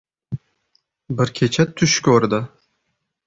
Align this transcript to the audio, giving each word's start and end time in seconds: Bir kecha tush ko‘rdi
Bir 1.19 1.33
kecha 1.41 1.65
tush 1.81 1.99
ko‘rdi 2.09 2.41